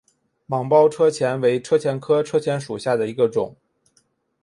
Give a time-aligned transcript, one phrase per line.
[0.47, 3.55] 芒苞车前为车前科车前属下的一个种。